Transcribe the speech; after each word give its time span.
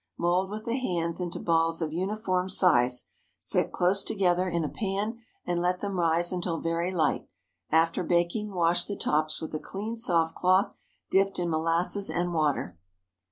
Mould 0.17 0.49
with 0.49 0.65
the 0.65 0.75
hands 0.79 1.21
into 1.21 1.39
balls 1.39 1.79
of 1.79 1.93
uniform 1.93 2.49
size, 2.49 3.05
set 3.37 3.71
close 3.71 4.03
together 4.03 4.49
in 4.49 4.63
a 4.63 4.67
pan, 4.67 5.19
and 5.45 5.61
let 5.61 5.79
them 5.79 5.99
rise 5.99 6.31
until 6.33 6.59
very 6.59 6.91
light. 6.91 7.27
After 7.69 8.03
baking, 8.03 8.51
wash 8.51 8.85
the 8.85 8.95
tops 8.95 9.39
with 9.39 9.53
a 9.53 9.59
clean 9.59 9.95
soft 9.95 10.33
cloth 10.33 10.73
dipped 11.11 11.37
in 11.37 11.51
molasses 11.51 12.09
and 12.09 12.33
water. 12.33 12.79